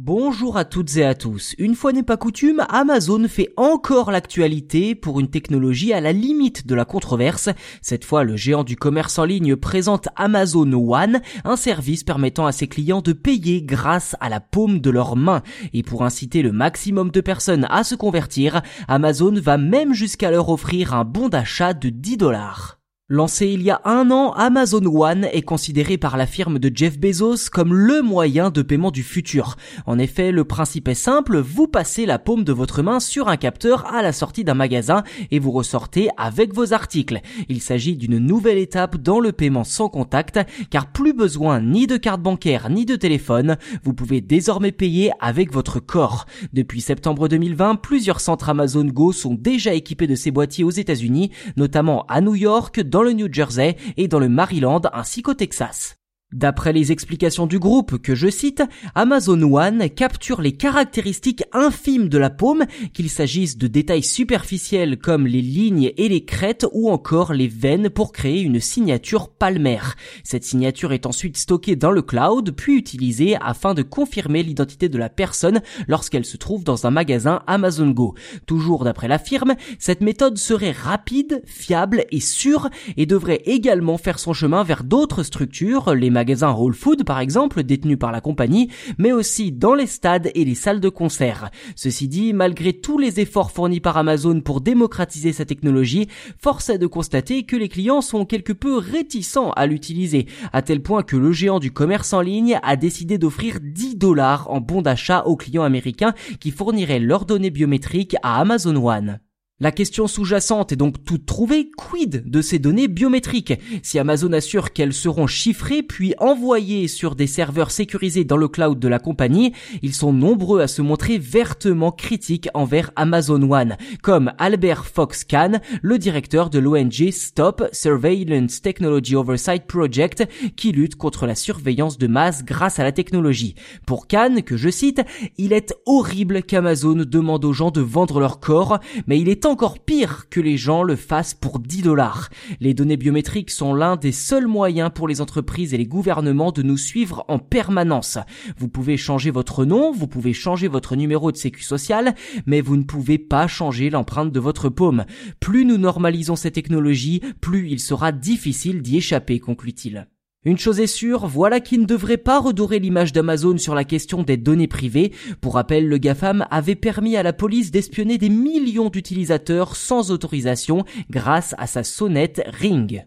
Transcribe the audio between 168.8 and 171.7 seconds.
d'utilisateurs sans autorisation grâce à